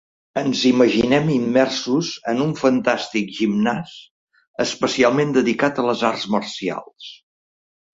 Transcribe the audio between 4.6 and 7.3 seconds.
especialment dedicat a les arts marcials.